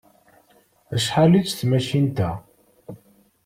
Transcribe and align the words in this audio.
Acḥal-itt 0.95 1.57
tmacint-a? 1.59 2.31